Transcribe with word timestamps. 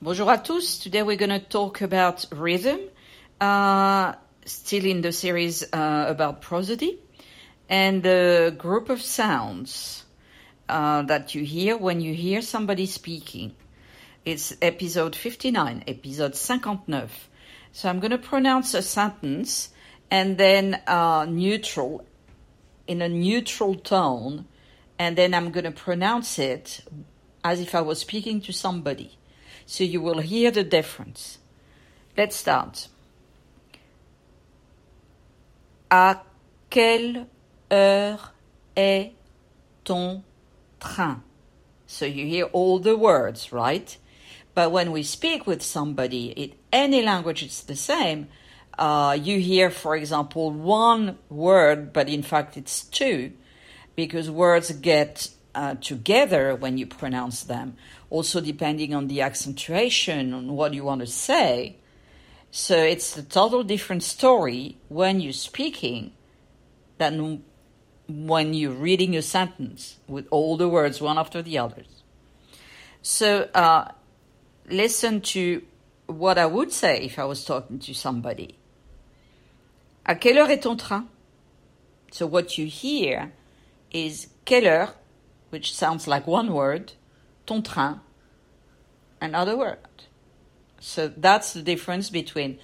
Bonjour 0.00 0.30
à 0.30 0.38
tous. 0.38 0.78
Today 0.78 1.02
we're 1.02 1.16
going 1.16 1.28
to 1.28 1.40
talk 1.40 1.80
about 1.80 2.24
rhythm, 2.30 2.78
uh, 3.40 4.12
still 4.44 4.84
in 4.84 5.00
the 5.00 5.10
series 5.10 5.64
uh, 5.72 6.04
about 6.06 6.40
prosody, 6.40 7.00
and 7.68 8.04
the 8.04 8.54
group 8.56 8.90
of 8.90 9.02
sounds 9.02 10.04
uh, 10.68 11.02
that 11.02 11.34
you 11.34 11.42
hear 11.42 11.76
when 11.76 12.00
you 12.00 12.14
hear 12.14 12.42
somebody 12.42 12.86
speaking. 12.86 13.56
It's 14.24 14.56
episode 14.62 15.16
59, 15.16 15.82
episode 15.88 16.36
59. 16.36 17.08
So 17.72 17.88
I'm 17.88 17.98
going 17.98 18.12
to 18.12 18.18
pronounce 18.18 18.74
a 18.74 18.82
sentence 18.82 19.70
and 20.12 20.38
then 20.38 20.80
uh, 20.86 21.26
neutral, 21.28 22.06
in 22.86 23.02
a 23.02 23.08
neutral 23.08 23.74
tone, 23.74 24.44
and 24.96 25.18
then 25.18 25.34
I'm 25.34 25.50
going 25.50 25.64
to 25.64 25.72
pronounce 25.72 26.38
it 26.38 26.82
as 27.42 27.60
if 27.60 27.74
I 27.74 27.80
was 27.80 27.98
speaking 27.98 28.40
to 28.42 28.52
somebody. 28.52 29.17
So 29.68 29.84
you 29.84 30.00
will 30.00 30.20
hear 30.20 30.50
the 30.50 30.64
difference. 30.64 31.36
Let's 32.16 32.36
start. 32.36 32.88
À 35.90 36.22
quelle 36.70 37.26
heure 37.70 38.32
est 38.74 39.12
ton 39.84 40.24
train? 40.80 41.22
So 41.86 42.06
you 42.06 42.24
hear 42.24 42.46
all 42.46 42.78
the 42.78 42.96
words, 42.96 43.52
right? 43.52 43.94
But 44.54 44.72
when 44.72 44.90
we 44.90 45.02
speak 45.02 45.46
with 45.46 45.62
somebody 45.62 46.28
in 46.28 46.54
any 46.72 47.02
language, 47.02 47.42
it's 47.42 47.60
the 47.60 47.76
same. 47.76 48.28
Uh, 48.78 49.18
you 49.20 49.38
hear, 49.38 49.68
for 49.68 49.94
example, 49.94 50.50
one 50.50 51.18
word, 51.28 51.92
but 51.92 52.08
in 52.08 52.22
fact 52.22 52.56
it's 52.56 52.84
two, 52.84 53.32
because 53.94 54.30
words 54.30 54.72
get 54.72 55.28
uh, 55.58 55.74
together 55.80 56.54
when 56.54 56.78
you 56.78 56.86
pronounce 56.86 57.42
them. 57.42 57.76
Also, 58.10 58.40
depending 58.40 58.94
on 58.94 59.08
the 59.08 59.20
accentuation, 59.22 60.32
on 60.32 60.52
what 60.54 60.72
you 60.72 60.84
want 60.84 61.00
to 61.00 61.06
say. 61.06 61.76
So 62.52 62.76
it's 62.76 63.16
a 63.16 63.24
total 63.24 63.64
different 63.64 64.04
story 64.04 64.78
when 64.88 65.20
you're 65.20 65.32
speaking 65.32 66.12
than 66.98 67.42
when 68.08 68.54
you're 68.54 68.80
reading 68.88 69.16
a 69.16 69.22
sentence 69.22 69.96
with 70.06 70.28
all 70.30 70.56
the 70.56 70.68
words 70.68 71.00
one 71.00 71.18
after 71.18 71.42
the 71.42 71.58
others. 71.58 72.02
So 73.02 73.48
uh, 73.52 73.90
listen 74.70 75.20
to 75.32 75.62
what 76.06 76.38
I 76.38 76.46
would 76.46 76.72
say 76.72 77.00
if 77.00 77.18
I 77.18 77.24
was 77.24 77.44
talking 77.44 77.80
to 77.80 77.94
somebody. 77.94 78.54
À 80.06 80.18
quelle 80.18 80.38
heure 80.38 80.50
est 80.50 80.62
ton 80.62 80.76
train? 80.76 81.08
So 82.12 82.26
what 82.26 82.56
you 82.56 82.66
hear 82.66 83.32
is 83.90 84.28
quelle 84.44 84.64
heure, 84.64 84.94
which 85.50 85.74
sounds 85.74 86.06
like 86.06 86.26
one 86.26 86.52
word, 86.52 86.92
ton 87.46 87.62
train, 87.62 88.00
another 89.20 89.56
word. 89.56 89.78
So 90.80 91.08
that's 91.08 91.52
the 91.52 91.62
difference 91.62 92.10
between 92.10 92.58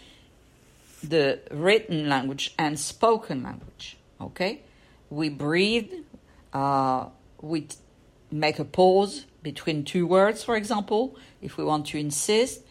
the 1.03 1.41
written 1.51 2.09
language 2.09 2.55
and 2.59 2.79
spoken 2.79 3.43
language. 3.43 3.97
Okay? 4.21 4.63
We 5.11 5.29
breathe, 5.29 5.93
uh, 6.53 7.07
we 7.41 7.69
make 8.31 8.59
a 8.59 8.65
pause 8.65 9.27
between 9.43 9.85
two 9.85 10.07
words, 10.07 10.43
for 10.43 10.57
example, 10.57 11.17
if 11.43 11.57
we 11.57 11.65
want 11.65 11.87
to 11.87 11.99
insist, 11.99 12.63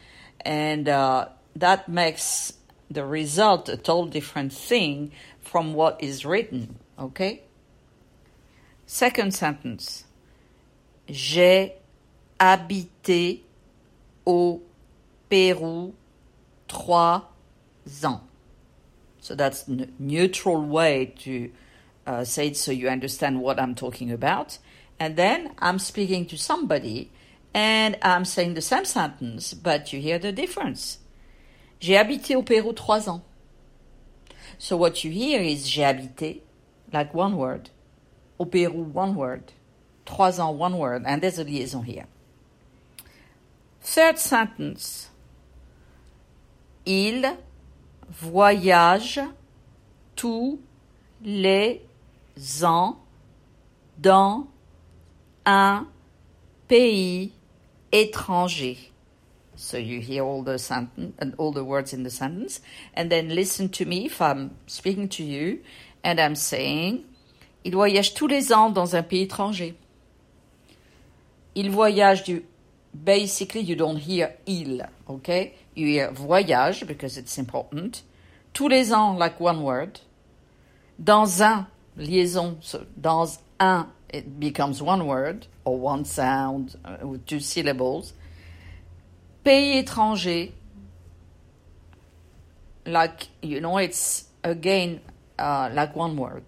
and 0.42 0.90
uh, 0.90 1.28
that 1.56 1.88
makes 1.88 2.54
the 2.90 3.06
result 3.06 3.70
a 3.70 3.78
total 3.78 4.08
different 4.08 4.54
thing 4.54 5.12
from 5.42 5.74
what 5.74 6.02
is 6.02 6.26
written. 6.26 6.80
Okay? 6.98 7.44
Second 8.94 9.34
sentence. 9.34 10.06
J'ai 11.10 11.74
habité 12.38 13.44
au 14.24 14.62
Pérou 15.28 15.96
trois 16.68 17.32
ans. 18.04 18.22
So 19.20 19.34
that's 19.34 19.68
a 19.68 19.88
neutral 19.98 20.62
way 20.62 21.12
to 21.24 21.50
uh, 22.06 22.24
say 22.24 22.50
it 22.50 22.56
so 22.56 22.72
you 22.72 22.88
understand 22.88 23.42
what 23.42 23.60
I'm 23.60 23.74
talking 23.74 24.12
about. 24.12 24.60
And 25.00 25.16
then 25.16 25.56
I'm 25.58 25.80
speaking 25.80 26.28
to 26.28 26.38
somebody 26.38 27.10
and 27.52 27.98
I'm 28.04 28.26
saying 28.26 28.54
the 28.54 28.62
same 28.62 28.86
sentence, 28.86 29.56
but 29.56 29.92
you 29.92 30.02
hear 30.02 30.20
the 30.20 30.32
difference. 30.32 31.00
J'ai 31.80 31.96
habité 31.96 32.36
au 32.36 32.44
Pérou 32.44 32.76
trois 32.76 33.10
ans. 33.10 33.24
So 34.60 34.78
what 34.78 35.04
you 35.04 35.10
hear 35.10 35.42
is 35.42 35.68
j'ai 35.68 35.82
habité, 35.82 36.42
like 36.94 37.16
one 37.16 37.38
word. 37.38 37.72
Au 38.40 38.46
Pérou, 38.46 38.92
one 38.94 39.16
word. 39.16 39.52
Trois 40.06 40.40
ans, 40.40 40.56
one 40.56 40.78
word. 40.78 41.04
And 41.06 41.22
there's 41.22 41.40
a 41.40 41.44
liaison 41.44 41.84
here. 41.84 42.08
Third 43.82 44.18
sentence. 44.18 45.10
Il 46.86 47.26
voyage 48.10 49.20
tous 50.16 50.60
les 51.24 51.82
ans 52.64 52.98
dans 53.98 54.48
un 55.46 55.88
pays 56.68 57.32
étranger. 57.92 58.90
So 59.56 59.78
you 59.78 60.02
hear 60.02 60.24
all 60.24 60.44
the 60.44 60.58
sentence 60.58 61.14
and 61.20 61.36
all 61.38 61.52
the 61.52 61.64
words 61.64 61.94
in 61.94 62.04
the 62.04 62.10
sentence, 62.10 62.60
and 62.94 63.10
then 63.12 63.30
listen 63.30 63.70
to 63.70 63.86
me 63.86 64.08
if 64.08 64.20
I'm 64.20 64.58
speaking 64.68 65.08
to 65.10 65.24
you, 65.24 65.62
and 66.04 66.20
I'm 66.20 66.36
saying, 66.36 67.06
il 67.64 67.76
voyage 67.76 68.14
tous 68.14 68.28
les 68.28 68.52
ans 68.54 68.70
dans 68.70 68.96
un 68.96 69.04
pays 69.04 69.24
étranger. 69.24 69.76
Il 71.56 71.70
voyage 71.70 72.24
du 72.24 72.44
basically 72.94 73.62
you 73.62 73.76
don't 73.76 73.98
hear 73.98 74.34
il, 74.46 74.86
okay? 75.08 75.54
You 75.76 75.88
hear 75.88 76.12
voyage 76.12 76.86
because 76.86 77.18
it's 77.18 77.38
important. 77.38 78.04
Tous 78.54 78.68
les 78.68 78.94
ans, 78.94 79.18
like 79.18 79.40
one 79.40 79.62
word. 79.64 80.00
Dans 81.00 81.42
un, 81.42 81.68
liaison, 81.98 82.58
so 82.62 82.86
dans 82.96 83.40
un, 83.60 83.88
it 84.14 84.40
becomes 84.40 84.82
one 84.82 85.08
word 85.08 85.48
or 85.66 85.80
one 85.80 86.06
sound 86.06 86.76
uh, 86.86 87.06
with 87.06 87.26
two 87.26 87.40
syllables. 87.40 88.14
Pays 89.44 89.84
étranger, 89.84 90.52
like, 92.86 93.28
you 93.42 93.60
know, 93.60 93.78
it's 93.78 94.26
again 94.44 95.02
uh, 95.40 95.70
like 95.74 95.96
one 95.96 96.16
word. 96.16 96.44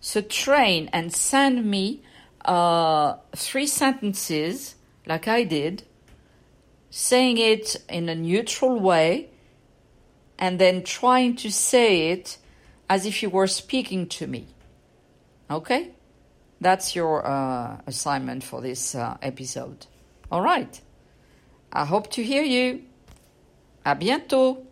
So 0.00 0.22
train 0.22 0.88
and 0.92 1.12
send 1.12 1.64
me 1.64 2.02
uh, 2.44 3.16
three 3.36 3.66
sentences 3.66 4.74
like 5.06 5.28
I 5.28 5.44
did, 5.44 5.84
saying 6.88 7.38
it 7.38 7.76
in 7.88 8.08
a 8.08 8.14
neutral 8.14 8.80
way, 8.80 9.28
and 10.38 10.58
then 10.58 10.82
trying 10.82 11.36
to 11.36 11.50
say 11.52 12.10
it 12.10 12.38
as 12.88 13.06
if 13.06 13.22
you 13.22 13.30
were 13.30 13.46
speaking 13.46 14.06
to 14.08 14.26
me. 14.26 14.46
Okay? 15.50 15.90
That's 16.60 16.96
your 16.96 17.26
uh, 17.26 17.80
assignment 17.86 18.42
for 18.42 18.60
this 18.60 18.94
uh, 18.94 19.16
episode. 19.22 19.86
All 20.30 20.42
right. 20.42 20.80
I 21.72 21.84
hope 21.84 22.10
to 22.12 22.22
hear 22.22 22.42
you. 22.42 22.82
À 23.84 23.98
bientôt. 23.98 24.69